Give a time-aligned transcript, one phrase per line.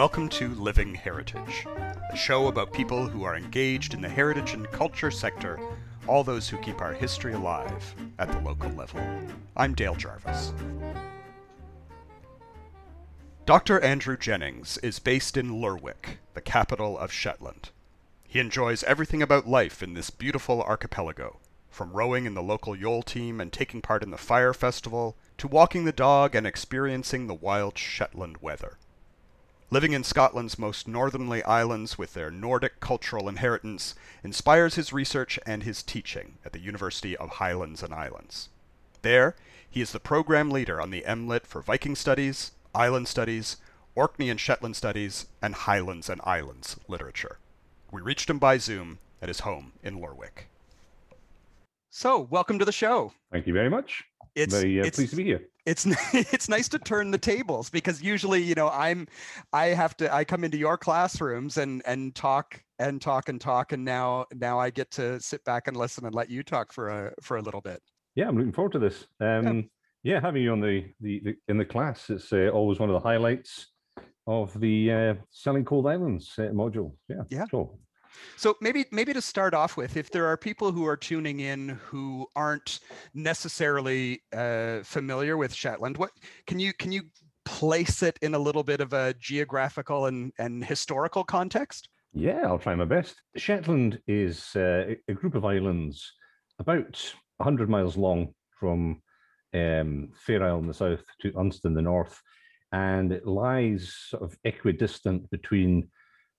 [0.00, 1.66] welcome to Living Heritage,
[2.10, 5.60] a show about people who are engaged in the heritage and culture sector,
[6.06, 8.98] all those who keep our history alive at the local level.
[9.58, 10.54] I'm Dale Jarvis.
[13.44, 13.78] Dr.
[13.80, 17.68] Andrew Jennings is based in Lerwick, the capital of Shetland.
[18.26, 23.02] He enjoys everything about life in this beautiful archipelago, from rowing in the local Yule
[23.02, 27.34] team and taking part in the Fire Festival, to walking the dog and experiencing the
[27.34, 28.78] wild Shetland weather.
[29.72, 35.62] Living in Scotland's most northerly islands with their Nordic cultural inheritance inspires his research and
[35.62, 38.48] his teaching at the University of Highlands and Islands.
[39.02, 39.36] There,
[39.70, 43.58] he is the program leader on the MLit for Viking Studies, Island Studies,
[43.94, 47.38] Orkney and Shetland Studies, and Highlands and Islands literature.
[47.92, 50.48] We reached him by Zoom at his home in Lerwick.
[51.90, 53.12] So, welcome to the show.
[53.30, 54.02] Thank you very much.
[54.34, 55.42] It's, very uh, it's pleased to be here.
[55.66, 59.06] it's it's nice to turn the tables because usually you know i'm
[59.52, 63.72] i have to i come into your classrooms and and talk and talk and talk
[63.72, 66.88] and now now i get to sit back and listen and let you talk for
[66.88, 67.82] a for a little bit
[68.14, 69.06] Yeah, I'm looking forward to this.
[69.20, 69.70] Um,
[70.02, 70.20] yeah.
[70.20, 73.08] having you on the, the, the in the class, it's uh, always one of the
[73.08, 73.68] highlights
[74.26, 76.92] of the uh, Selling Cold Islands uh, module.
[77.08, 77.44] Yeah, Yeah.
[77.50, 77.78] So,
[78.36, 81.68] so maybe maybe to start off with if there are people who are tuning in
[81.84, 82.80] who aren't
[83.14, 86.10] necessarily uh, familiar with shetland what
[86.46, 87.02] can you can you
[87.44, 92.58] place it in a little bit of a geographical and and historical context yeah, I'll
[92.58, 93.22] try my best.
[93.36, 96.12] Shetland is uh, a- group of islands
[96.58, 97.00] about
[97.36, 99.00] 100 miles long from
[99.54, 102.20] um, Fair Isle in the south to Unst in the north,
[102.72, 105.88] and it lies sort of equidistant between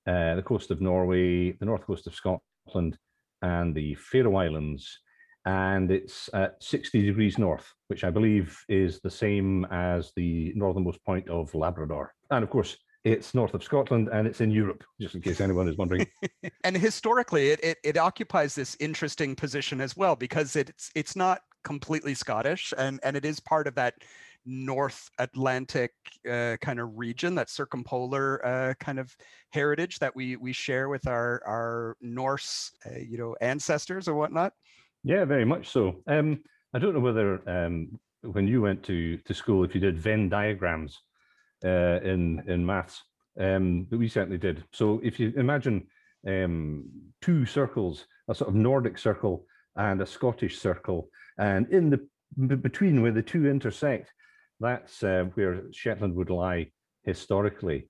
[0.07, 2.97] uh, the coast of Norway, the north coast of Scotland,
[3.41, 4.99] and the Faroe Islands.
[5.45, 11.03] And it's at 60 degrees north, which I believe is the same as the northernmost
[11.03, 12.13] point of Labrador.
[12.29, 15.67] And of course, it's north of Scotland and it's in Europe, just in case anyone
[15.67, 16.05] is wondering.
[16.63, 21.41] and historically it, it it occupies this interesting position as well because it's it's not
[21.63, 23.95] completely scottish and and it is part of that
[24.45, 25.91] north atlantic
[26.29, 29.15] uh, kind of region that circumpolar uh, kind of
[29.51, 34.53] heritage that we we share with our our norse uh, you know ancestors or whatnot
[35.03, 36.01] yeah, very much so.
[36.07, 36.43] Um,
[36.73, 40.29] I don't know whether um, when you went to, to school, if you did Venn
[40.29, 40.99] diagrams
[41.65, 43.01] uh, in, in maths,
[43.39, 44.63] um, but we certainly did.
[44.71, 45.87] So if you imagine
[46.27, 46.85] um,
[47.21, 51.99] two circles, a sort of Nordic circle and a Scottish circle, and in the
[52.55, 54.13] between where the two intersect,
[54.61, 56.71] that's uh, where Shetland would lie
[57.03, 57.89] historically.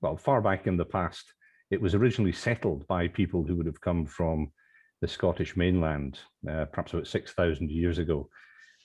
[0.00, 1.32] Well, far back in the past,
[1.70, 4.52] it was originally settled by people who would have come from
[5.00, 6.18] the Scottish mainland,
[6.50, 8.28] uh, perhaps about 6,000 years ago.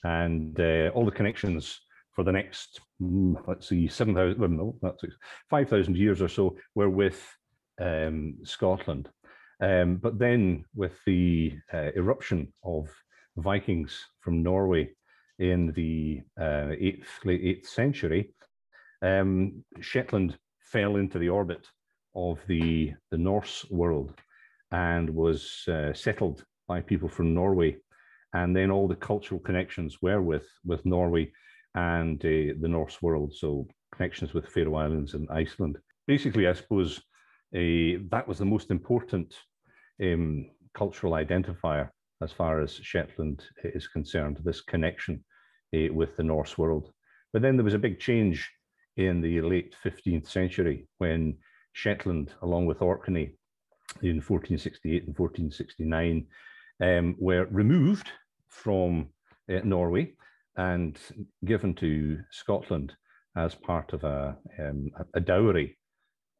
[0.04, 1.80] And uh, all the connections
[2.12, 5.04] for the next, mm, let's see, 7,000, well, no, that's
[5.48, 7.24] 5,000 years or so were with
[7.80, 9.08] um, Scotland.
[9.60, 12.88] Um, but then with the uh, eruption of
[13.36, 14.90] Vikings from Norway
[15.38, 18.34] in the uh, eighth, late 8th century,
[19.02, 21.66] um, Shetland fell into the orbit
[22.14, 24.14] of the, the Norse world
[24.70, 27.76] and was uh, settled by people from Norway.
[28.34, 31.32] And then all the cultural connections were with, with Norway
[31.74, 33.34] and uh, the Norse world.
[33.34, 35.78] So connections with Faroe Islands and Iceland.
[36.06, 36.98] Basically, I suppose
[37.54, 39.34] uh, that was the most important
[40.02, 41.90] um, cultural identifier
[42.22, 45.24] as far as Shetland is concerned, this connection
[45.74, 46.92] uh, with the Norse world.
[47.32, 48.50] But then there was a big change
[48.96, 51.38] in the late 15th century when
[51.72, 53.36] Shetland, along with Orkney,
[54.02, 56.26] in 1468 and 1469
[56.80, 58.10] um, were removed
[58.48, 59.08] from
[59.50, 60.12] uh, Norway
[60.56, 60.98] and
[61.44, 62.94] given to Scotland
[63.36, 65.78] as part of a, um, a dowry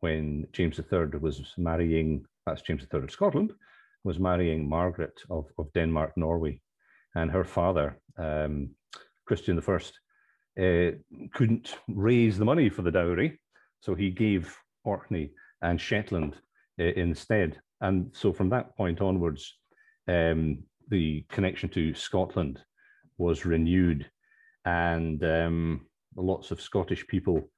[0.01, 3.53] when James III was marrying, that's James III of Scotland,
[4.05, 6.61] was marrying Margaret of, of Denmark, Norway.
[7.15, 8.71] And her father, um,
[9.27, 10.91] Christian I, uh,
[11.33, 13.41] couldn't raise the money for the dowry.
[13.81, 16.37] So he gave Orkney and Shetland
[16.81, 17.61] uh, instead.
[17.81, 19.57] And so from that point onwards,
[20.09, 22.61] um, the connection to Scotland
[23.19, 24.11] was renewed,
[24.65, 25.87] and um,
[26.17, 27.49] lots of Scottish people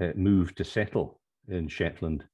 [0.00, 2.24] uh, moved to settle in Shetland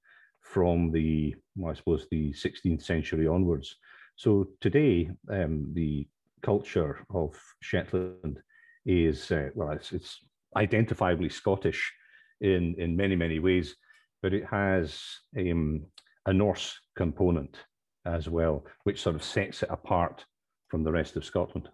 [0.49, 3.77] from the, well, I suppose, the 16th century onwards.
[4.17, 6.09] So today, um, the
[6.43, 8.39] culture of Shetland
[8.87, 10.19] is, uh, well, it's, it's
[10.57, 11.93] identifiably Scottish
[12.41, 13.77] in, in many, many ways,
[14.23, 15.01] but it has
[15.39, 15.85] um,
[16.27, 17.57] a Norse component
[18.07, 20.25] as well, which sort of sets it apart
[20.69, 21.69] from the rest of Scotland.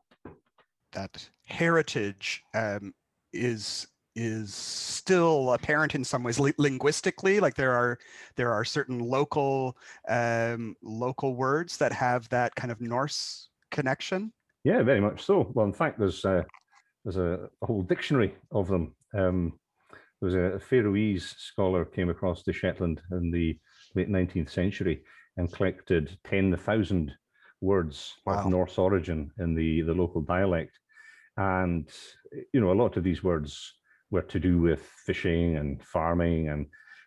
[0.93, 2.93] that heritage um,
[3.32, 7.40] is is still apparent in some ways li- linguistically.
[7.40, 7.99] Like there are
[8.37, 9.76] there are certain local
[10.08, 14.32] um, local words that have that kind of Norse connection.
[14.64, 15.50] Yeah, very much so.
[15.55, 16.43] Well, in fact, there's uh,
[17.05, 18.94] there's a, a, whole dictionary of them.
[19.12, 19.52] Um,
[20.20, 23.58] there was a Faroese scholar came across to Shetland in the
[23.94, 25.02] late 19th century
[25.37, 27.12] and collected 10,000
[27.60, 28.38] words wow.
[28.38, 30.78] of Norse origin in the, the local dialect.
[31.37, 31.88] And,
[32.52, 33.75] you know, a lot of these words
[34.14, 36.66] were to do with fishing and farming and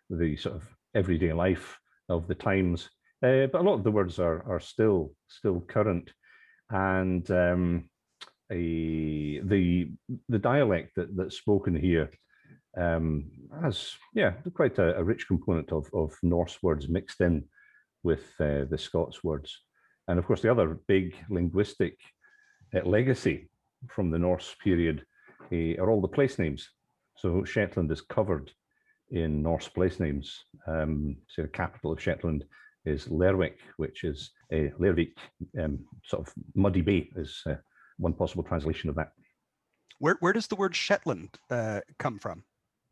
[0.10, 0.64] the sort of
[0.94, 2.90] everyday life of the times.
[3.24, 6.12] Uh, but a lot of the words are, are still still current.
[6.70, 7.90] And um,
[8.52, 9.90] a, the
[10.30, 12.10] the dialect that, that's spoken here
[12.78, 13.32] um,
[13.64, 17.46] has yeah quite a, a, rich component of, of Norse words mixed in
[18.04, 19.50] with uh, the Scots words,
[20.08, 21.96] and of course the other big linguistic
[22.76, 23.50] uh, legacy
[23.90, 25.06] from the Norse period
[25.52, 26.70] uh, are all the place names.
[27.18, 28.52] So Shetland is covered
[29.12, 30.46] in Norse place names.
[30.68, 32.46] Um, so the capital of Shetland
[32.86, 35.14] is Lerwick, which is a Lervik,
[35.62, 37.56] um, sort of muddy bay is uh,
[37.98, 39.12] one possible translation of that.
[40.00, 42.44] Where, where does the word Shetland uh, come from?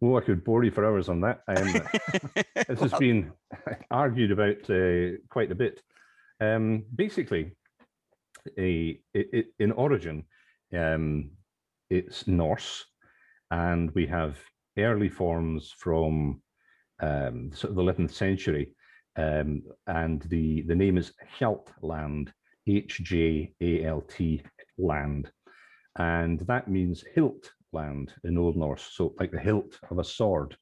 [0.01, 1.41] Oh, I could bore you for hours on that.
[1.47, 3.31] Um, this has been
[3.91, 5.81] argued about uh, quite a bit.
[6.41, 7.51] Um, basically,
[8.57, 10.25] a, it, it, in origin,
[10.77, 11.31] um,
[11.89, 12.85] it's Norse,
[13.51, 14.37] and we have
[14.77, 16.41] early forms from
[17.01, 18.71] um, sort of the 11th century,
[19.17, 22.29] um, and the, the name is Hjaltland,
[22.67, 24.41] H J A L T
[24.77, 25.31] land.
[25.97, 30.57] And that means hilt land in Old Norse, so like the hilt of a sword.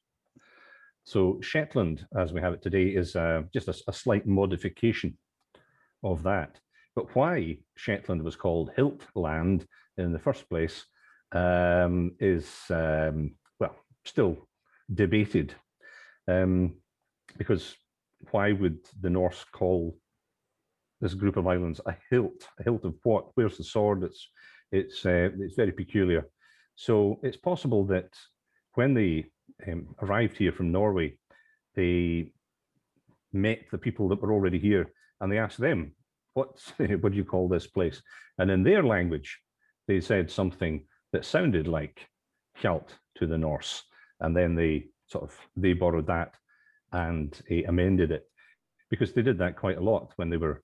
[1.04, 5.18] So Shetland, as we have it today, is uh, just a, a, slight modification
[6.02, 6.58] of that.
[6.96, 9.66] But why Shetland was called Hilt Land
[9.98, 10.86] in the first place
[11.34, 14.48] um, is, um, well, still
[14.92, 15.54] debated.
[16.26, 16.76] Um,
[17.36, 17.74] because
[18.30, 19.96] why would the Norse call
[21.04, 22.48] this group of islands a hilt.
[22.58, 23.26] A hilt of what?
[23.34, 24.02] Where's the sword?
[24.02, 24.28] It's
[24.72, 26.26] it's uh, it's very peculiar.
[26.76, 28.10] So it's possible that
[28.74, 29.26] when they
[29.68, 31.18] um, arrived here from Norway,
[31.74, 32.32] they
[33.32, 35.92] met the people that were already here, and they asked them,
[36.32, 36.50] "What
[37.00, 38.02] what do you call this place?"
[38.38, 39.38] And in their language,
[39.86, 42.08] they said something that sounded like
[42.60, 42.88] Hjalt
[43.18, 43.84] to the Norse,
[44.18, 46.34] and then they sort of they borrowed that
[46.92, 48.24] and uh, amended it
[48.90, 50.60] because they did that quite a lot when they were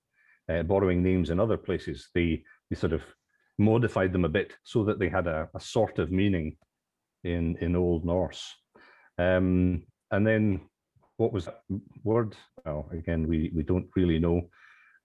[0.49, 3.03] uh, borrowing names in other places, they, they sort of
[3.59, 6.57] modified them a bit so that they had a, a sort of meaning
[7.23, 8.53] in, in Old Norse.
[9.19, 10.63] Um, and then
[11.17, 11.63] what was that
[12.03, 12.35] word?
[12.65, 14.49] Well, again, we, we don't really know,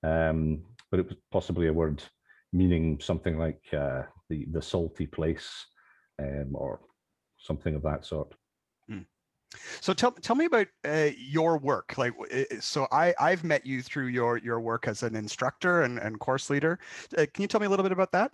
[0.04, 2.02] um, but it was possibly a word
[2.56, 5.66] meaning something like uh, the, the salty place
[6.20, 6.80] um, or
[7.38, 8.34] something of that sort.
[9.82, 11.98] So tell tell me about uh, your work.
[11.98, 12.14] Like,
[12.60, 16.50] so I I've met you through your your work as an instructor and, and course
[16.50, 16.80] leader.
[17.18, 18.32] Uh, can you tell me a little bit about that?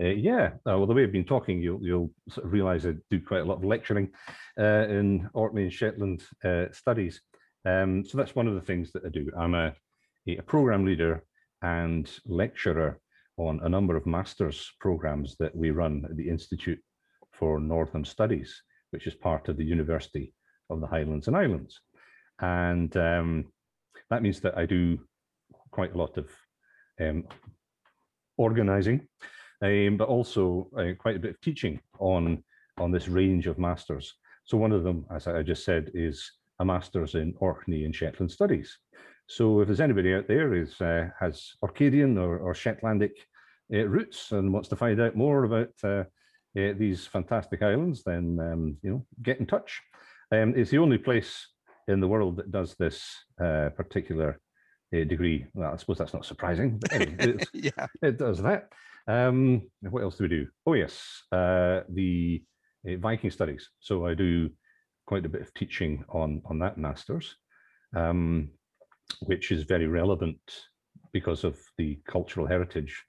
[0.00, 2.94] Uh, yeah, uh, well, the way I've been talking, you'll you'll sort of realise I
[3.10, 4.10] do quite a lot of lecturing
[4.58, 7.20] uh, in Orkney and Shetland uh, studies.
[7.64, 9.30] Um, so that's one of the things that I do.
[9.36, 9.74] I'm a,
[10.28, 11.24] a program leader
[11.62, 13.00] and lecturer
[13.36, 16.80] on a number of masters programs that we run at the Institute
[17.32, 20.32] for Northern Studies which is part of the University
[20.70, 21.80] of the Highlands and Islands.
[22.40, 23.52] And um,
[24.10, 24.98] that means that I do
[25.70, 26.30] quite a lot of
[27.00, 27.24] um,
[28.36, 29.06] organizing,
[29.62, 32.42] um, but also uh, quite a bit of teaching on,
[32.78, 34.14] on this range of masters.
[34.44, 38.30] So one of them, as I just said, is a master's in Orkney and Shetland
[38.30, 38.78] Studies.
[39.28, 43.16] So if there's anybody out there is uh, has Orcadian or, or Shetlandic
[43.74, 46.04] uh, roots and wants to find out more about uh,
[46.58, 49.80] uh, these fantastic islands, then um, you know get in touch.
[50.32, 51.48] Um, it's the only place
[51.88, 53.04] in the world that does this
[53.40, 54.40] uh, particular
[54.94, 55.46] uh, degree.
[55.54, 58.68] Well, I suppose that's not surprising, but anyway, yeah, it does that.
[59.08, 60.46] Um, what else do we do?
[60.66, 61.02] Oh yes,
[61.32, 62.42] uh, the
[62.88, 63.68] uh, Viking studies.
[63.80, 64.50] So I do
[65.06, 67.36] quite a bit of teaching on on that masters,
[67.94, 68.50] um,
[69.22, 70.38] which is very relevant
[71.12, 73.02] because of the cultural heritage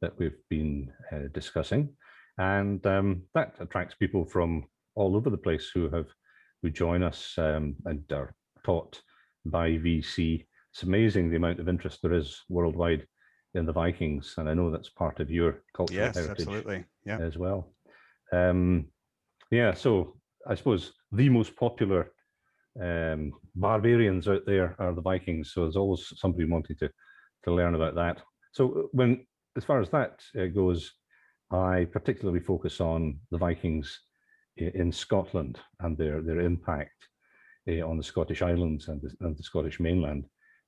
[0.00, 1.88] that we've been uh, discussing
[2.38, 6.08] and um, that attracts people from all over the place who have
[6.62, 8.34] who join us um, and are
[8.64, 9.00] taught
[9.44, 10.46] by VC.
[10.72, 13.06] It's amazing the amount of interest there is worldwide
[13.54, 16.84] in the Vikings, and I know that's part of your cultural yes, heritage absolutely.
[17.04, 17.18] Yeah.
[17.18, 17.72] as well.
[18.32, 18.86] Um,
[19.50, 20.16] yeah, so
[20.48, 22.12] I suppose the most popular
[22.80, 25.52] um, barbarians out there are the Vikings.
[25.52, 26.90] So there's always somebody wanting to
[27.44, 28.22] to learn about that.
[28.52, 29.26] So when
[29.56, 30.92] as far as that uh, goes,
[31.50, 34.00] I particularly focus on the Vikings
[34.56, 37.08] in Scotland and their their impact
[37.68, 40.26] uh, on the Scottish Islands and the, and the, Scottish mainland.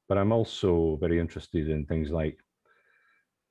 [0.08, 2.38] But I'm also very interested in things like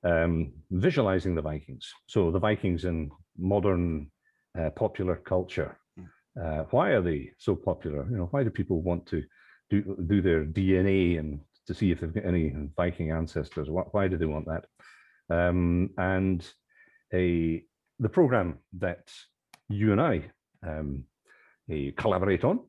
[0.03, 1.91] um, visualizing the Vikings.
[2.07, 4.11] So the Vikings in modern
[4.57, 5.77] uh, popular culture.
[6.41, 8.07] Uh, why are they so popular?
[8.09, 9.23] You know, why do people want to
[9.69, 13.69] do do their DNA and to see if they've got any Viking ancestors?
[13.69, 14.65] Why, why do they want that?
[15.29, 16.45] Um, and
[17.13, 17.63] a
[17.99, 19.09] the program that
[19.69, 20.25] you and I
[20.67, 21.05] um,
[21.97, 22.59] collaborate on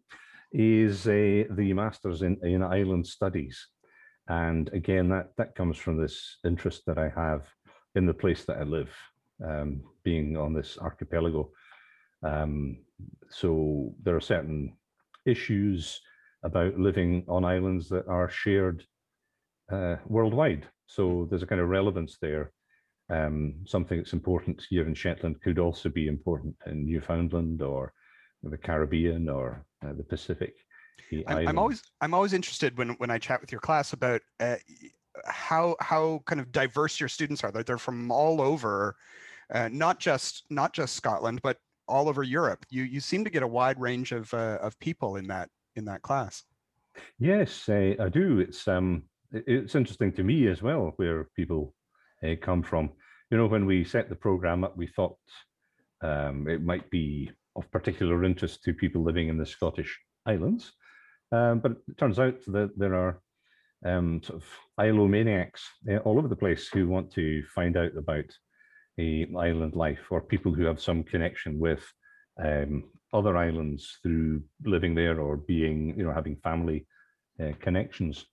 [0.52, 3.66] is a, the Masters in, in Island Studies.
[4.28, 7.46] And again, that, that comes from this interest that I have
[7.94, 8.90] in the place that I live,
[9.44, 11.50] um, being on this archipelago.
[12.22, 12.78] Um,
[13.30, 14.76] so there are certain
[15.24, 16.00] issues
[16.42, 18.84] about living on islands that are shared
[19.72, 20.66] uh, worldwide.
[20.86, 22.52] So there's a kind of relevance there.
[23.10, 27.92] Um, something that's important here in Shetland could also be important in Newfoundland or
[28.42, 30.54] the Caribbean or uh, the Pacific.
[31.28, 34.56] I'm, I'm, always I'm always interested when when I chat with your class about uh,
[35.24, 37.52] how how kind of diverse your students are.
[37.52, 38.96] They're, they're from all over,
[39.52, 42.64] uh, not just not just Scotland, but all over Europe.
[42.70, 45.84] You you seem to get a wide range of uh, of people in that in
[45.86, 46.44] that class.
[47.18, 48.40] Yes, I do.
[48.40, 51.74] It's um it's interesting to me as well where people
[52.24, 52.90] uh, come from.
[53.30, 55.18] You know, when we set the program up, we thought
[56.02, 60.72] um, it might be of particular interest to people living in the Scottish Islands.
[61.32, 63.20] Um, but it turns out that there are
[63.84, 68.24] um, sort of islomaniacs uh, all over the place who want to find out about
[68.98, 71.84] a island life or people who have some connection with
[72.42, 76.86] um, other islands through living there or being, you know, having family
[77.42, 78.26] uh, connections.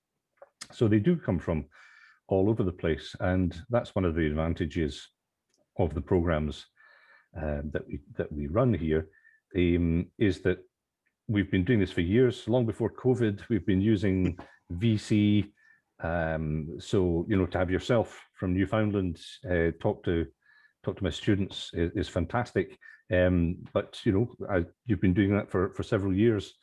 [0.71, 1.65] So they do come from
[2.27, 3.15] all over the place.
[3.19, 5.09] And that's one of the advantages
[5.77, 6.65] of the programs
[7.37, 9.07] uh, that we that we run here
[9.55, 10.59] um, is that
[11.27, 13.41] we've been doing this for years, long before COVID.
[13.49, 14.37] We've been using
[14.73, 15.49] VC.
[16.01, 20.27] Um, so you know, to have yourself from Newfoundland uh, talk to
[20.83, 22.77] talk to my students is, is fantastic.
[23.11, 26.53] Um, but you know, I, you've been doing that for for several years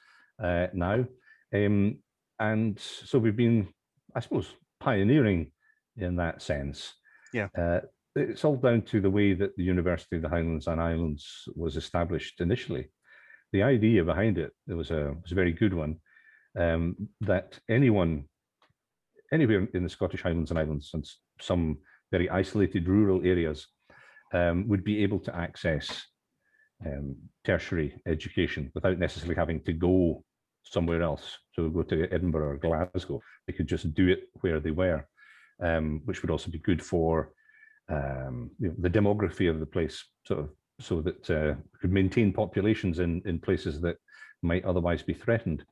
[0.43, 1.05] uh, now,
[1.55, 1.99] um,
[2.39, 3.69] and so we've been,
[4.15, 4.49] I suppose,
[4.81, 5.53] pioneering
[5.97, 6.95] in that sense.
[7.33, 7.49] Yeah.
[7.57, 7.81] Uh,
[8.17, 11.77] it's all down to the way that the University of the Highlands and Islands was
[11.77, 12.91] established initially.
[13.53, 15.97] The idea behind it, it was a, was a very good one,
[16.59, 18.25] um, that anyone,
[19.33, 21.09] anywhere in the Scottish Highlands and Islands and
[21.41, 21.79] some
[22.11, 23.69] very isolated rural areas
[24.33, 26.03] um, would be able to access
[26.87, 30.25] um, tertiary education without necessarily having to go
[30.63, 31.39] somewhere else.
[31.53, 33.21] So go to Edinburgh or Glasgow.
[33.47, 35.07] They could just do it where they were,
[35.63, 37.33] um, which would also be good for
[37.91, 42.33] um, you know, the demography of the place, sort of, so that uh, could maintain
[42.33, 43.97] populations in in places that
[44.43, 45.65] might otherwise be threatened.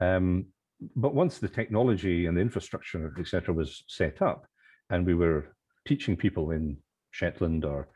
[0.00, 0.46] Um,
[0.94, 4.46] but once the technology and the infrastructure, etc., was set up,
[4.90, 6.76] and we were teaching people in
[7.10, 7.88] Shetland or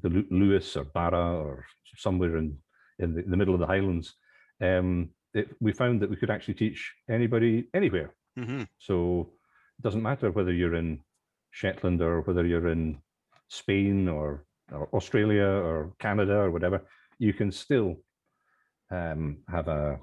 [0.00, 1.66] the Lewis or Barra or
[1.96, 2.58] somewhere in
[2.98, 4.14] in the, the middle of the Highlands,
[4.60, 8.14] um, it, we found that we could actually teach anybody anywhere.
[8.38, 8.62] Mm-hmm.
[8.78, 9.32] So
[9.78, 11.00] it doesn't matter whether you're in
[11.50, 12.98] Shetland or whether you're in
[13.48, 16.82] Spain or, or Australia or Canada or whatever,
[17.18, 17.96] you can still
[18.90, 19.98] um, have a,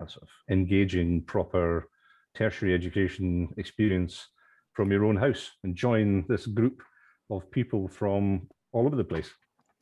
[0.00, 1.88] a sort of engaging, proper
[2.34, 4.28] tertiary education experience
[4.72, 6.82] from your own house and join this group
[7.30, 9.30] of people from all over the place.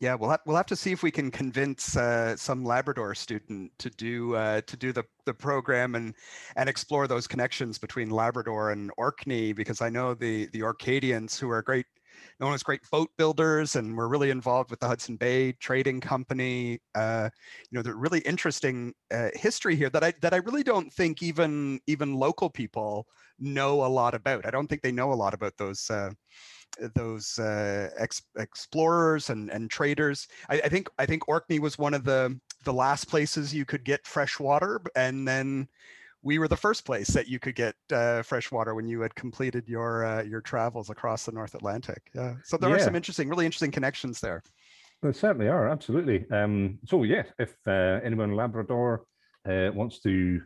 [0.01, 3.73] Yeah, we'll have, we'll have to see if we can convince uh, some Labrador student
[3.79, 6.15] to do uh, to do the, the program and
[6.57, 11.49] and explore those connections between Labrador and Orkney because I know the the Orcadians who
[11.51, 11.87] are great
[12.41, 16.81] known as great boat builders and we're really involved with the Hudson Bay Trading Company.
[16.95, 17.31] Uh,
[17.71, 21.23] you know, the really interesting uh, history here that I that I really don't think
[21.23, 23.07] even even local people
[23.39, 24.47] know a lot about.
[24.47, 26.11] I don't think they know a lot about those uh,
[26.95, 30.29] those uh, ex- explorers and, and traders.
[30.49, 33.85] I, I, think I think Orkney was one of the the last places you could
[33.85, 35.69] get fresh water, and then
[36.23, 39.15] we were the first place that you could get uh, fresh water when you had
[39.15, 42.03] completed your uh, your travels across the North Atlantic.
[42.15, 42.77] Yeah, so there yeah.
[42.77, 44.43] are some interesting, really interesting connections there.
[45.03, 46.25] There certainly are, absolutely.
[46.31, 49.05] Um, so yeah, if uh, anyone in Labrador
[49.47, 50.41] uh, wants to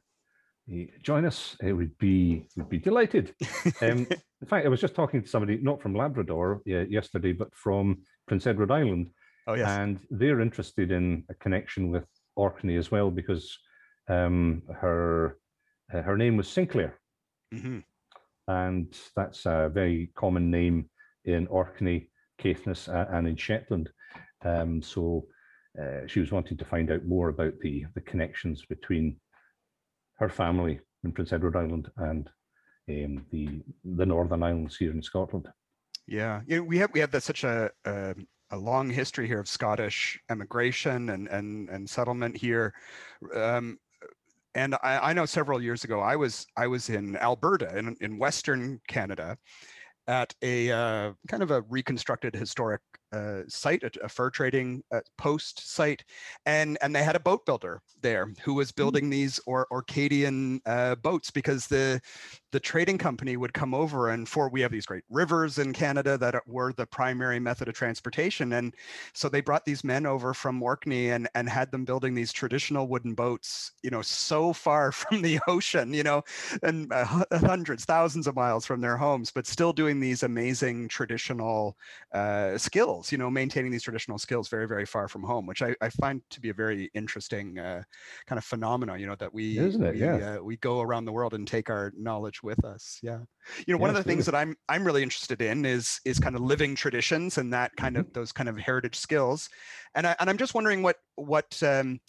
[1.03, 3.35] join us, it would be would be delighted.
[3.83, 4.09] Um,
[4.41, 8.47] in fact, I was just talking to somebody not from Labrador yesterday, but from Prince
[8.47, 9.11] Edward Island.
[9.47, 12.05] Oh yes, and they're interested in a connection with
[12.37, 13.59] Orkney as well because
[14.09, 15.39] um, her
[15.93, 17.01] uh, her name was Sinclair,
[17.53, 17.79] mm-hmm.
[18.47, 20.89] and that's a very common name
[21.25, 23.91] in Orkney, Caithness, uh, and in Shetland.
[24.45, 25.27] Um, so
[25.81, 29.17] uh, she was wanting to find out more about the the connections between
[30.19, 32.29] her family in Prince Edward Island and
[32.89, 35.49] um, the the Northern Islands here in Scotland.
[36.07, 38.15] Yeah, you know, we have we have such a, a
[38.51, 42.75] a long history here of Scottish emigration and and and settlement here.
[43.35, 43.79] Um,
[44.55, 48.19] and I, I, know several years ago I was I was in Alberta in, in
[48.19, 49.37] Western Canada
[50.07, 52.81] at a uh, kind of a reconstructed historic
[53.13, 56.05] uh, site, a, a, fur trading uh, post site,
[56.45, 58.77] and and they had a boat builder there who was hmm.
[58.77, 62.01] building these or Orcadian uh, boats because the
[62.53, 66.17] the trading company would come over and for we have these great rivers in Canada
[66.19, 68.75] that were the primary method of transportation, and
[69.15, 72.89] so they brought these men over from Orkney and and had them building these traditional
[72.89, 76.23] wooden boats, you know, so far from the ocean, you know,
[76.63, 81.77] and uh, hundreds, thousands of miles from their homes, but still doing these amazing traditional
[82.13, 85.63] uh, skills skills, you know, maintaining these traditional skills very, very far from home, which
[85.63, 87.83] I, I find to be a very interesting uh,
[88.27, 89.95] kind of phenomenon, you know, that we, Isn't it?
[89.95, 90.37] we, yeah.
[90.37, 92.99] Uh, we go around the world and take our knowledge with us.
[93.03, 93.21] Yeah.
[93.67, 96.35] You know, one of the things that I'm, I'm really interested in is, is kind
[96.35, 98.09] of living traditions and that kind mm-hmm.
[98.09, 99.49] of, those kind of heritage skills.
[99.95, 102.01] And I, and I'm just wondering what, what, um,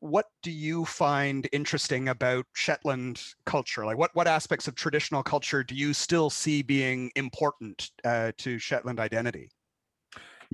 [0.00, 3.84] what do you find interesting about Shetland culture?
[3.86, 8.58] Like, what what aspects of traditional culture do you still see being important uh, to
[8.58, 9.48] Shetland identity?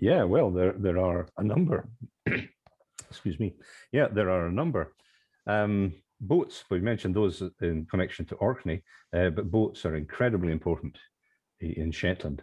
[0.01, 1.89] Yeah, well, there there are a number.
[3.11, 3.55] Excuse me.
[3.93, 4.95] Yeah, there are a number.
[5.47, 8.83] Um, boats, we mentioned those in connection to Orkney,
[9.15, 10.99] uh, but boats are incredibly important
[11.61, 12.43] in Shetland.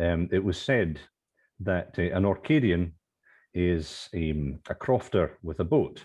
[0.00, 1.00] Um, it was said
[1.60, 2.92] that uh, an Orcadian
[3.54, 6.04] is um, a crofter with a boat,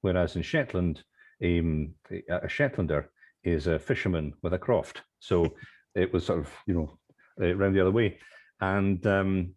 [0.00, 1.02] whereas in Shetland,
[1.44, 3.06] um, a Shetlander
[3.44, 5.02] is a fisherman with a croft.
[5.20, 5.54] So
[5.94, 6.98] it was sort of, you know,
[7.40, 8.18] around the other way.
[8.60, 9.54] And um,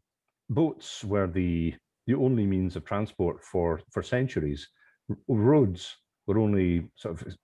[0.49, 1.73] boats were the
[2.07, 4.67] the only means of transport for for centuries.
[5.27, 5.95] Roads
[6.27, 7.35] were only sort of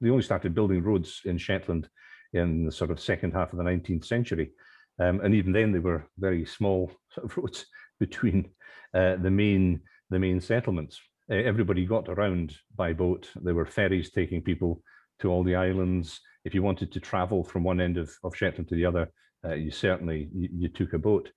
[0.00, 1.88] they only started building roads in Shetland
[2.32, 4.52] in the sort of second half of the 19th century,
[5.00, 7.66] um, and even then they were very small sort of roads
[7.98, 8.50] between
[8.94, 11.00] uh, the main the main settlements.
[11.30, 13.28] Uh, everybody got around by boat.
[13.36, 14.82] There were ferries taking people
[15.20, 16.20] to all the islands.
[16.44, 19.12] If you wanted to travel from one end of, of Shetland to the other,
[19.44, 21.30] uh, you certainly you, you took a boat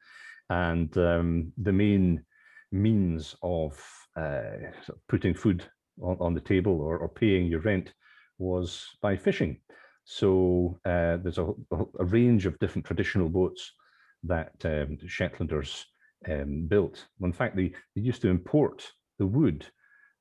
[0.49, 2.23] and um, the main
[2.71, 3.79] means of
[4.17, 4.71] uh,
[5.07, 5.63] putting food
[6.01, 7.93] on, on the table or, or, paying your rent
[8.39, 9.59] was by fishing.
[10.05, 11.51] So uh, there's a,
[11.99, 13.71] a, range of different traditional boats
[14.23, 15.83] that um, Shetlanders
[16.29, 17.05] um, built.
[17.21, 19.65] In fact, they, they used to import the wood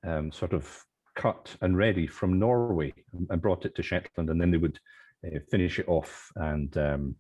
[0.07, 0.85] um, sort of
[1.17, 2.93] cut and ready from Norway
[3.31, 4.79] and brought it to Shetland, and then they would
[5.27, 7.17] uh, finish it off and um,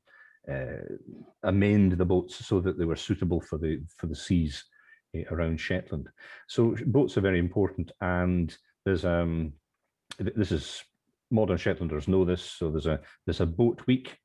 [1.45, 4.65] amend the boats so that they were suitable for the for the seas
[5.17, 6.09] uh, around Shetland.
[6.49, 9.53] So boats are very important, and there's um
[10.19, 10.83] this is
[11.31, 12.43] modern Shetlanders know this.
[12.43, 14.17] So there's a there's a boat week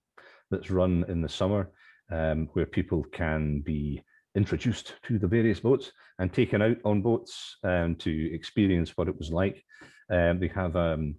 [0.52, 1.72] that's run in the summer
[2.12, 4.04] um, where people can be
[4.36, 9.18] introduced to the various boats and taken out on boats um, to experience what it
[9.18, 9.64] was like.
[10.12, 11.16] Um, they have um,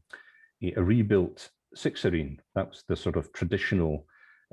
[0.62, 2.38] a, a rebuilt sixareen.
[2.54, 4.06] That's the sort of traditional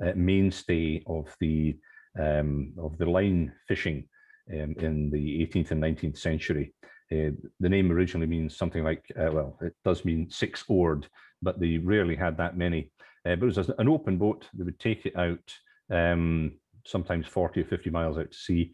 [0.04, 1.76] uh, mainstay of the
[2.18, 4.08] um, of the line fishing
[4.52, 6.74] um, in the 18th and 19th century.
[7.12, 7.30] Uh,
[7.60, 11.06] the name originally means something like, uh, well, it does mean six oared,
[11.42, 12.90] but they rarely had that many.
[13.26, 14.46] Uh, but it was an open boat.
[14.54, 15.52] They would take it out
[15.90, 16.52] um,
[16.84, 18.72] sometimes 40 or 50 miles out to sea.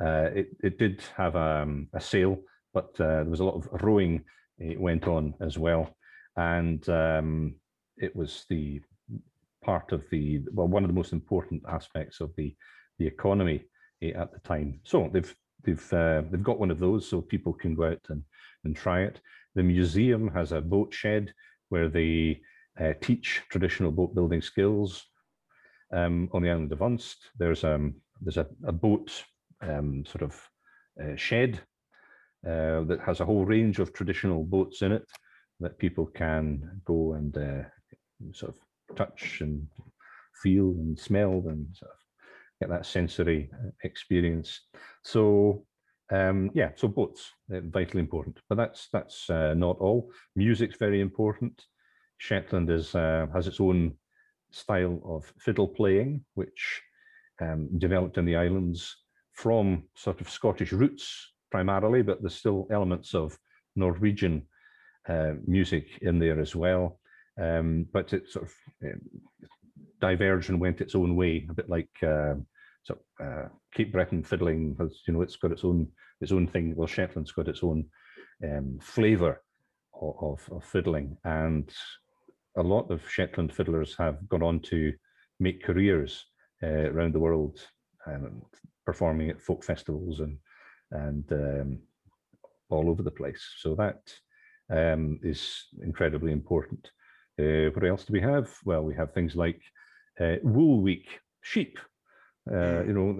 [0.00, 2.38] Uh, it, it did have um, a sail,
[2.72, 4.24] but uh, there was a lot of rowing
[4.58, 5.94] it went on as well.
[6.36, 7.56] And um,
[7.96, 8.80] it was the
[9.64, 12.54] part of the well one of the most important aspects of the
[12.98, 13.64] the economy
[14.02, 14.80] eh, at the time.
[14.84, 18.22] So they've they've uh, they've got one of those so people can go out and
[18.64, 19.20] and try it.
[19.54, 21.32] The museum has a boat shed
[21.68, 22.40] where they
[22.80, 25.02] uh, teach traditional boat building skills.
[25.92, 29.24] Um, on the island of Unst, there's um there's a, a boat
[29.60, 30.40] um, sort of
[31.02, 31.60] uh, shed
[32.46, 35.06] uh, that has a whole range of traditional boats in it
[35.60, 37.62] that people can go and uh,
[38.32, 38.60] sort of
[38.96, 39.66] touch and
[40.42, 41.98] feel and smell and sort of
[42.60, 44.60] get that sensory uh, experience.
[45.02, 45.64] So
[46.12, 50.10] um, yeah, so boats uh, vitally important, but that's that's uh, not all.
[50.36, 51.64] Music's very important.
[52.18, 53.94] Shetland is uh, has its own
[54.50, 56.82] style of fiddle playing, which
[57.40, 58.96] um, developed in the islands
[59.32, 63.36] from sort of Scottish roots primarily, but there's still elements of
[63.76, 64.46] Norwegian
[65.08, 67.00] uh, music in there as well.
[67.40, 68.52] Um, but it sort of
[68.84, 69.00] um,
[70.00, 72.34] diverged and went its own way, a bit like uh,
[72.84, 75.88] so uh, Cape Breton fiddling has, you know, it's got its own
[76.20, 76.76] its own thing.
[76.76, 77.86] Well, Shetland's got its own
[78.44, 79.42] um, flavour
[80.00, 81.72] of, of, of, fiddling, and
[82.56, 84.92] a lot of Shetland fiddlers have gone on to
[85.40, 86.24] make careers
[86.62, 87.58] uh, around the world,
[88.06, 88.42] um,
[88.84, 90.38] performing at folk festivals and
[90.90, 91.78] and um,
[92.68, 93.42] all over the place.
[93.58, 94.02] So that
[94.70, 96.90] um, is incredibly important.
[97.38, 98.48] Uh, what else do we have?
[98.64, 99.60] Well, we have things like
[100.20, 101.08] uh, Wool Week,
[101.42, 101.78] sheep.
[102.50, 102.88] Uh, hmm.
[102.88, 103.12] you know,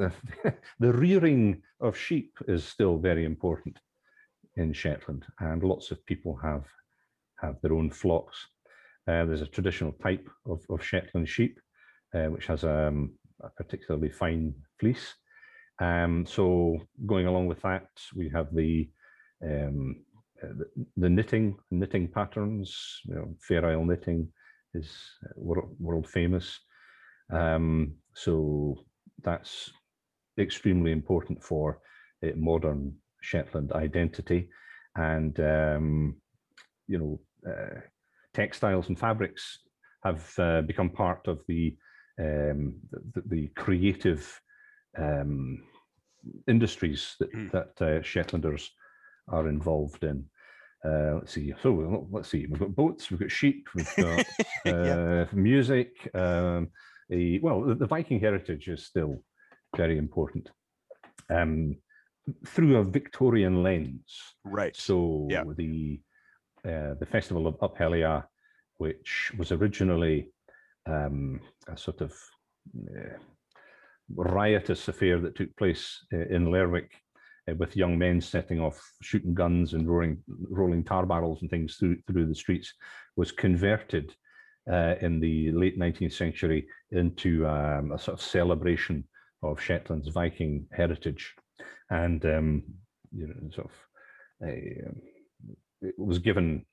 [0.43, 3.79] the, the rearing of sheep is still very important
[4.57, 6.65] in Shetland, and lots of people have
[7.37, 8.47] have their own flocks.
[9.09, 11.61] Uh, there's a traditional type of, of Shetland sheep,
[12.15, 15.15] uh, which has um, a particularly fine fleece.
[15.81, 18.89] Um, so going along with that, we have the
[19.43, 20.05] um,
[20.59, 23.01] the, the, knitting knitting patterns.
[23.05, 24.29] You know, Fair Isle knitting
[24.75, 24.91] is
[25.25, 26.59] uh, world, world famous.
[27.33, 28.79] Um, so
[29.23, 29.71] that's
[30.39, 31.81] extremely important for
[32.25, 34.51] uh, modern Shetland identity,
[34.97, 36.17] and um,
[36.87, 37.81] you know, uh,
[38.35, 39.59] textiles and fabrics
[40.05, 41.77] have uh, become part of the
[42.19, 44.41] um, the, the, creative
[44.97, 45.65] um,
[46.47, 47.51] industries that, mm.
[47.51, 48.69] that uh, Shetlanders
[49.29, 50.25] are involved in.
[50.85, 51.55] Uh, let's see.
[51.63, 52.47] So let's see.
[52.47, 53.11] We've got boats.
[53.11, 53.69] We've got sheep.
[53.75, 54.25] We've got
[54.67, 56.11] uh, music.
[56.15, 56.69] Um,
[57.11, 59.23] a, well, the, the, Viking heritage is still
[59.77, 60.51] very important
[61.31, 61.77] um,
[62.47, 64.19] through a Victorian lens.
[64.45, 64.77] Right.
[64.77, 65.45] So yeah.
[65.57, 66.01] the
[66.65, 68.23] uh, the festival of Up Helly Aa,
[68.79, 70.31] which was originally
[70.87, 72.13] um, a sort of
[72.91, 73.19] uh,
[74.15, 76.91] riotous affair that took place uh, in Lerwick
[77.51, 80.19] uh, with young men setting off shooting guns and roaring,
[80.51, 82.73] rolling tar barrels and things through, through the streets,
[83.17, 84.15] was converted
[84.71, 89.05] uh, in the late 19th century into um, a sort of celebration
[89.43, 91.35] of Shetland's Viking heritage.
[91.91, 92.63] And um,
[93.15, 94.97] you know, sort of, um,
[95.83, 96.65] it was given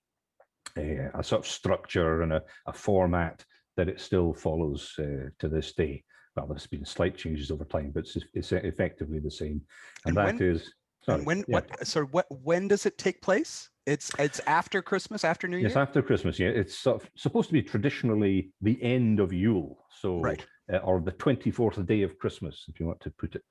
[0.78, 3.44] a, a, sort of structure and a, a, format
[3.78, 6.04] that it still follows uh, to this day
[6.36, 9.62] well, there's been slight changes over time, but it's, it's effectively the same.
[10.06, 11.44] And, and that when, is sorry, when yeah.
[11.48, 13.70] what so what when does it take place?
[13.86, 15.68] It's it's after Christmas, after New Year.
[15.68, 16.40] It's after Christmas.
[16.40, 20.46] Yeah, it's sort of supposed to be traditionally the end of Yule, so right.
[20.72, 23.44] uh, or the twenty fourth day of Christmas, if you want to put it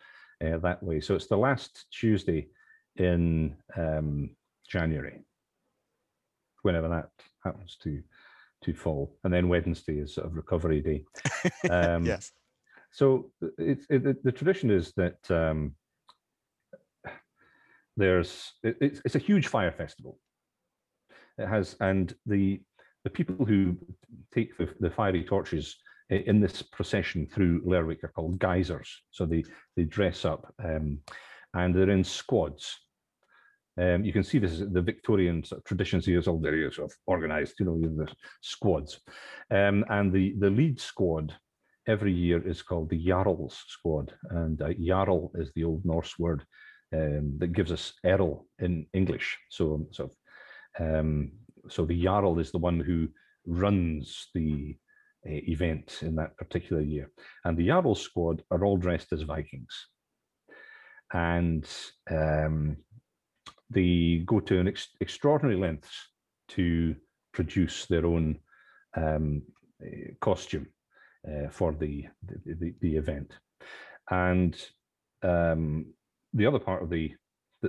[0.45, 1.01] uh, that way.
[1.01, 2.49] So it's the last Tuesday
[2.97, 4.31] in um,
[4.69, 5.21] January,
[6.62, 7.11] whenever that
[7.45, 8.03] happens to
[8.62, 11.05] to fall, and then Wednesday is sort of recovery day.
[11.71, 12.33] Um, yes.
[12.92, 15.74] So it's it, the tradition is that um,
[17.96, 20.18] there's it, it's, it's a huge fire festival.
[21.38, 22.61] It has and the
[23.05, 23.76] the people who
[24.35, 25.76] take the, the fiery torches
[26.11, 28.88] in this procession through Lerwick are called guizers.
[29.11, 29.44] So they
[29.76, 30.98] they dress up um,
[31.55, 32.76] and they're in squads.
[33.81, 36.90] Um, you can see this is the Victorian sort of traditions here all very sort
[36.90, 38.09] of organized, you know, in the
[38.42, 39.00] squads.
[39.50, 41.35] Um, and the, the lead squad
[41.87, 46.45] every year is called the Jarls Squad, and uh, Jarl is the Old Norse word
[46.95, 49.38] um, that gives us Earl in English.
[49.51, 50.11] So, so,
[50.79, 51.33] um,
[51.69, 53.09] so the Jarl is the one who
[53.47, 54.77] runs the
[55.27, 57.11] uh, event in that particular year,
[57.45, 59.87] and the Jarl Squad are all dressed as Vikings,
[61.12, 61.69] and
[62.11, 62.77] um,
[63.71, 66.09] they go to an ex extraordinary lengths
[66.49, 66.97] to
[67.33, 68.38] produce their own
[68.97, 69.43] um,
[69.83, 70.66] uh, costume
[71.51, 72.07] for the,
[72.45, 73.33] the, the event.
[74.11, 74.57] And
[75.23, 75.87] um,
[76.33, 77.13] the other part of the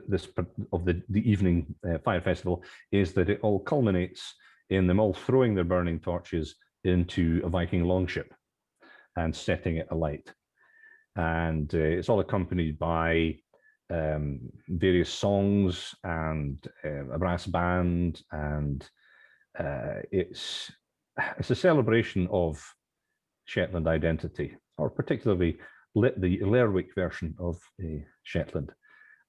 [0.07, 0.27] this
[0.71, 4.33] of the the evening uh, fire festival is that it all culminates
[4.69, 8.33] in them all throwing their burning torches into a Viking longship
[9.17, 10.33] and setting it alight.
[11.15, 13.35] And uh, it's all accompanied by
[13.89, 18.89] um, various songs and uh, a brass band, and
[19.59, 20.71] uh, it's
[21.37, 22.63] it's a celebration of
[23.45, 25.57] Shetland identity, or particularly
[25.95, 28.71] the Lerwick version of a Shetland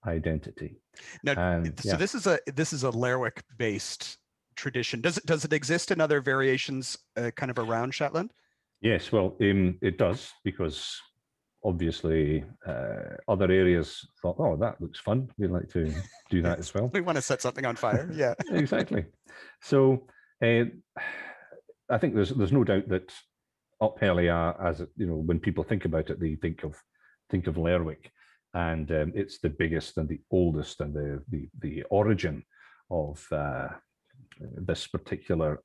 [0.07, 0.77] identity.
[1.25, 1.97] Now, and, so yeah.
[1.97, 4.19] this is a this is a Lerwick based
[4.57, 5.01] tradition.
[5.01, 8.33] Does it does it exist in other variations, uh, kind of around Shetland?
[8.81, 11.01] Yes, well, um, it does because
[11.65, 15.29] obviously uh, other areas thought, oh, that looks fun.
[15.39, 15.93] We'd like to
[16.31, 16.91] do that as well.
[16.93, 18.11] we want to set something on fire.
[18.13, 19.05] Yeah, exactly.
[19.63, 20.07] So
[20.45, 20.65] uh,
[21.91, 23.13] I think there's there's no doubt that
[23.83, 26.81] Up Helly Aa, as you know, when people think about it, they think of
[27.31, 28.13] think of Lerwick,
[28.55, 32.45] and um, it's the biggest and the oldest and the the, the origin
[32.91, 33.69] of uh,
[34.41, 35.61] this particular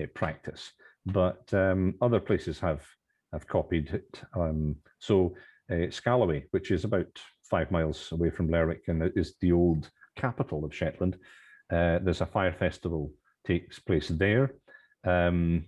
[0.00, 0.72] uh, practice.
[1.04, 2.86] But um, other places have
[3.32, 4.22] have copied it.
[4.34, 5.36] Um, so
[5.70, 10.64] uh, Scalloway, which is about five miles away from Lerwick and is the old capital
[10.64, 11.16] of Shetland.
[11.70, 13.12] Uh, there's a fire festival
[13.46, 14.54] takes place there.
[15.04, 15.66] Um,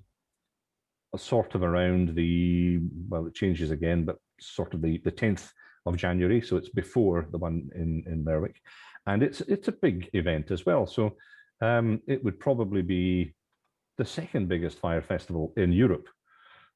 [1.17, 5.53] sort of around the well, it changes again, but sort of the the tenth
[5.87, 8.61] of January, so it's before the one in in Lerwick,
[9.07, 10.87] and it's it's a big event as well.
[10.87, 11.17] So
[11.61, 13.35] um, it would probably be
[13.99, 16.09] the second biggest fire festival in Europe.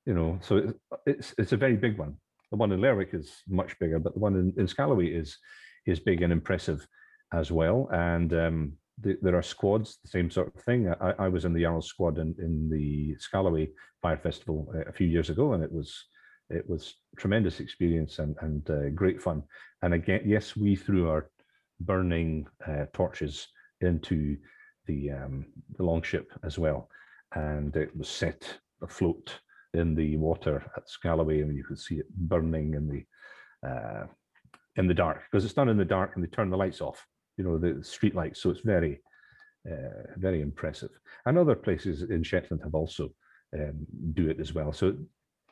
[0.07, 2.17] You know, so it's it's, it's a very big one.
[2.51, 5.39] The one in Lerwick is much bigger, but the one in, in Scalloway is
[5.87, 6.87] is big and impressive
[7.33, 7.89] as well.
[7.93, 10.93] And um, the, there are squads, the same sort of thing.
[11.01, 13.69] I, I was in the Jarl squad in, in the Scalloway
[14.03, 16.05] Fire Festival uh, a few years ago, and it was
[16.51, 19.43] it was tremendous experience and and uh, great fun.
[19.83, 21.31] And again, yes, we threw our
[21.81, 23.49] burning uh, torches
[23.81, 24.37] into
[24.87, 26.89] the um, the longship as well,
[27.35, 29.41] and it was set afloat
[29.73, 34.07] in the water at Scalloway, and you could see it burning in the uh,
[34.77, 37.05] in the dark because it's done in the dark, and they turn the lights off
[37.37, 38.41] you know, the street lights.
[38.41, 39.01] So it's very,
[39.71, 40.91] uh, very impressive.
[41.27, 43.11] And other places in Shetland have also
[43.55, 44.73] um, do it as well.
[44.73, 44.97] So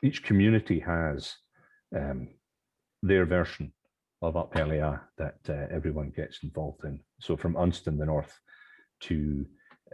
[0.03, 1.35] each community has
[1.97, 2.29] um,
[3.03, 3.73] their version
[4.21, 7.01] of Up Helly Aa that uh, everyone gets involved in.
[7.21, 8.39] So from Unst in the north
[9.01, 9.45] to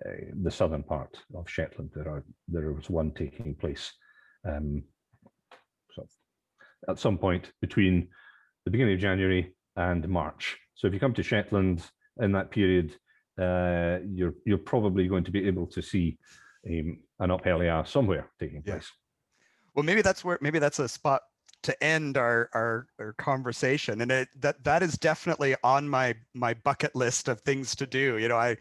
[0.04, 0.10] uh,
[0.42, 3.90] the southern part of Shetland, there are there was one taking place
[4.46, 4.82] um,
[5.92, 6.06] so
[6.88, 8.08] at some point between
[8.64, 10.56] the beginning of January and March.
[10.78, 11.82] So if you come to Shetland
[12.20, 12.94] in that period,
[13.38, 16.18] uh, you're you're probably going to be able to see
[16.68, 18.86] um, an Up Helly Aa somewhere taking place.
[18.86, 19.42] Yeah.
[19.74, 21.22] Well, maybe that's where maybe that's a spot
[21.64, 26.54] to end our, our, our conversation and it, that that is definitely on my my
[26.54, 28.56] bucket list of things to do you know i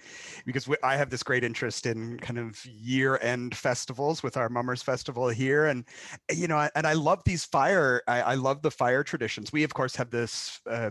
[0.48, 4.50] because we, i have this great interest in kind of year end festivals with our
[4.50, 5.86] mummers festival here and
[6.34, 9.76] you know and i love these fire i, I love the fire traditions we of
[9.76, 10.90] course have this uh,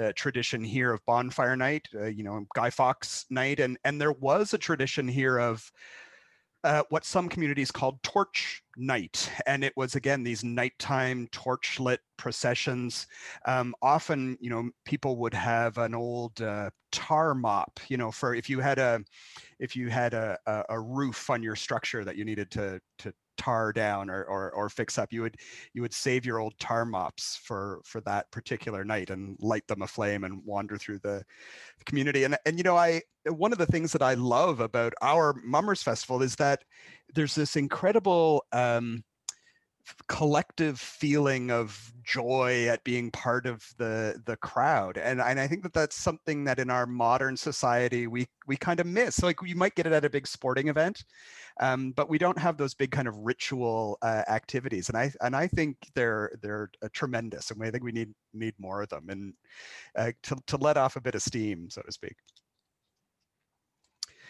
[0.00, 4.12] uh, tradition here of bonfire night, uh, you know, Guy Fawkes night, and and there
[4.12, 5.70] was a tradition here of
[6.64, 13.06] uh, what some communities called torch night, and it was again these nighttime torchlit processions.
[13.46, 18.34] Um, often, you know, people would have an old uh, tar mop, you know, for
[18.34, 19.00] if you had a
[19.60, 23.14] if you had a, a, a roof on your structure that you needed to to
[23.36, 25.12] tar down or, or, or fix up.
[25.12, 25.36] You would
[25.72, 29.82] you would save your old tar mops for for that particular night and light them
[29.82, 31.22] aflame and wander through the,
[31.84, 32.24] community.
[32.24, 35.82] And and you know i one of the things that i love about our mummers
[35.82, 36.62] festival is that
[37.14, 39.02] there's this incredible um,
[40.08, 45.62] collective feeling of joy at being part of the the crowd and and I think
[45.64, 49.56] that that's something that in our modern society we we kind of miss like you
[49.56, 51.04] might get it at a big sporting event
[51.60, 55.34] um, but we don't have those big kind of ritual uh, activities and I and
[55.34, 59.06] I think they're they're uh, tremendous and I think we need need more of them
[59.08, 59.34] and
[59.96, 62.16] uh, to, to let off a bit of steam so to speak.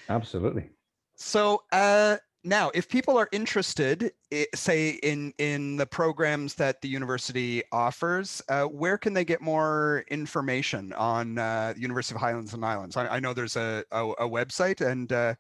[0.09, 0.71] Absolutely.
[1.17, 2.17] So uh
[2.47, 4.13] now, if people are interested,
[4.55, 10.05] say in in the programs that the university offers, uh, where can they get more
[10.09, 12.97] information on uh, University of Highlands and Islands?
[12.97, 15.35] I, I know there's a, a, a website, and uh,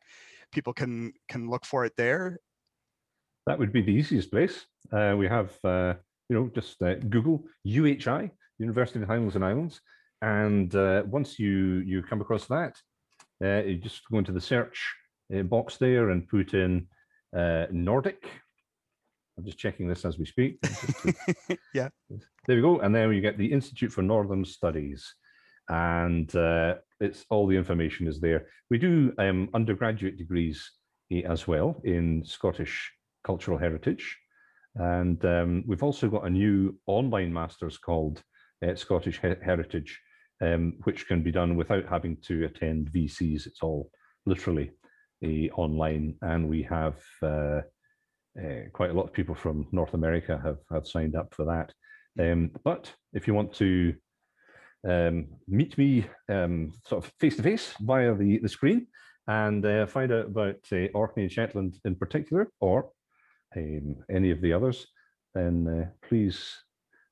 [0.52, 2.40] people can can look for it there.
[3.46, 4.66] That would be the easiest place.
[4.92, 5.94] Uh, we have, uh,
[6.28, 9.80] you know, just uh, Google UHI, University of Highlands and Islands,
[10.22, 10.72] and
[11.08, 12.74] once you you come across that,
[13.40, 14.92] you just go into the search
[15.44, 16.88] box there and put in
[17.36, 18.28] uh, Nordic.
[19.38, 20.58] I'm just checking this as we speak.
[21.74, 21.90] yeah.
[22.46, 22.80] There we go.
[22.80, 25.14] And then you get the Institute for Northern Studies.
[25.68, 28.46] And uh, it's all the information is there.
[28.70, 30.70] We do um, undergraduate degrees
[31.12, 32.90] eh, as well in Scottish
[33.24, 34.16] cultural heritage.
[34.76, 38.22] And um, we've also got a new online master's called
[38.66, 40.00] uh, Scottish Heritage,
[40.40, 43.46] um, which can be done without having to attend VCs.
[43.46, 43.90] It's all
[44.24, 44.70] literally
[45.54, 47.60] online, and we have uh,
[48.38, 51.72] uh, quite a lot of people from North America have have signed up for that.
[52.18, 53.94] Um, but if you want to
[54.86, 58.86] um, meet me um, sort of face to face via the the screen
[59.26, 62.90] and uh, find out about uh, Orkney and Shetland in particular, or
[63.56, 64.86] um, any of the others,
[65.34, 66.54] then uh, please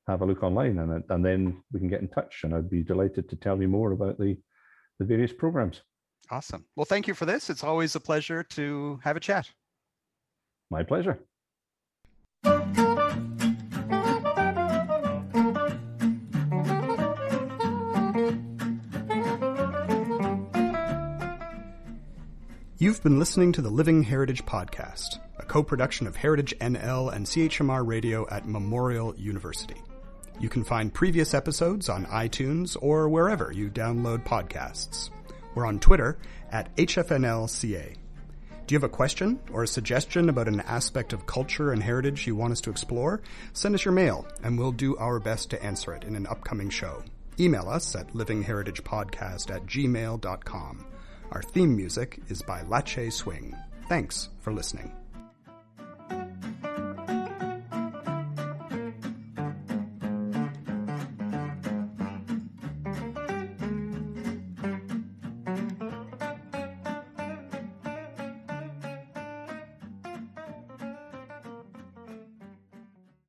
[0.07, 2.41] have a look online, and and then we can get in touch.
[2.45, 4.37] And I'd be delighted to tell you more about the
[4.99, 5.83] the various programs.
[6.31, 6.65] Awesome.
[6.77, 7.51] Well, thank you for this.
[7.51, 9.51] It's always a pleasure to have a chat.
[10.71, 11.19] My pleasure.
[22.85, 27.25] You've been listening to the Living Heritage Podcast, a co production of Heritage NL and
[27.25, 29.81] CHMR Radio at Memorial University.
[30.39, 35.09] You can find previous episodes on iTunes or wherever you download podcasts.
[35.55, 36.19] We're on Twitter
[36.51, 37.97] at HFNLCA.
[38.67, 42.27] Do you have a question or a suggestion about an aspect of culture and heritage
[42.27, 43.21] you want us to explore?
[43.53, 46.71] Send us your mail, and we'll do our best to answer it in an upcoming
[46.71, 47.03] show.
[47.39, 50.87] Email us at livingheritagepodcast at gmail.com.
[51.31, 53.55] Our theme music is by Lache Swing.
[53.89, 54.93] Thanks for listening.